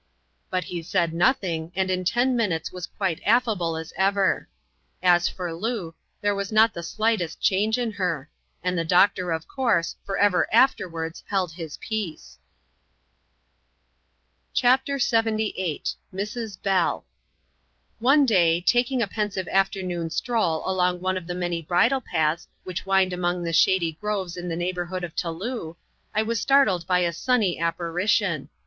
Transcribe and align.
But 0.49 0.63
he 0.63 0.81
said 0.81 1.13
nothing, 1.13 1.71
and 1.75 1.91
in 1.91 2.03
ten 2.03 2.35
minutes 2.35 2.71
was 2.71 2.87
quite 2.87 3.21
affable 3.23 3.77
as 3.77 3.93
ever. 3.95 4.49
As 5.03 5.29
for 5.29 5.53
Loo, 5.53 5.93
there 6.21 6.33
was 6.33 6.51
not 6.51 6.73
the 6.73 6.79
sligMest 6.81 7.39
change 7.39 7.77
in 7.77 7.91
her; 7.91 8.27
and 8.63 8.75
the 8.75 8.83
doctw, 8.83 9.35
of 9.35 9.47
course, 9.47 9.95
for 10.03 10.17
ever 10.17 10.51
afterwards 10.51 11.23
held 11.27 11.51
his 11.51 11.77
peace. 11.77 12.39
300 14.57 14.73
ADVENTURES 14.73 14.83
IN 14.83 14.87
THE 14.87 14.97
SOUTH 14.97 14.97
SEAS. 14.97 15.51
[chaf. 15.53 15.53
Lxxvm. 15.53 15.53
CHAPTER 15.53 15.85
LXXVm. 15.85 15.95
Mrs.BelL 16.11 17.05
Oke 18.19 18.25
day, 18.25 18.61
taking 18.61 19.01
a 19.03 19.07
pensive 19.07 19.47
afternoon 19.49 20.09
stroll 20.09 20.63
along 20.67 20.99
one 21.01 21.15
of 21.17 21.27
the 21.27 21.35
manj 21.35 21.67
bridle 21.67 22.01
paths 22.01 22.47
which 22.63 22.87
wind 22.87 23.13
among 23.13 23.43
the 23.43 23.53
shady 23.53 23.91
groves 24.01 24.35
in 24.35 24.49
the 24.49 24.55
neighbourhood 24.55 25.03
of 25.03 25.15
Taloo, 25.15 25.75
I 26.15 26.23
was 26.23 26.41
startled 26.41 26.87
by 26.87 27.01
a 27.01 27.13
sunny 27.13 27.59
apparition. 27.59 28.49